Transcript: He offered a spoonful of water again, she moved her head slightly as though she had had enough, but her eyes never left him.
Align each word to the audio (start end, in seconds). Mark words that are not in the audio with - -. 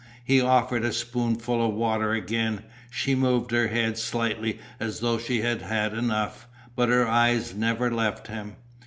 He 0.25 0.41
offered 0.41 0.83
a 0.83 0.93
spoonful 0.93 1.63
of 1.63 1.75
water 1.75 2.11
again, 2.13 2.63
she 2.89 3.13
moved 3.13 3.51
her 3.51 3.67
head 3.67 3.99
slightly 3.99 4.57
as 4.79 4.99
though 4.99 5.19
she 5.19 5.41
had 5.41 5.61
had 5.61 5.93
enough, 5.93 6.47
but 6.75 6.89
her 6.89 7.07
eyes 7.07 7.53
never 7.53 7.91
left 7.91 8.25
him. 8.25 8.55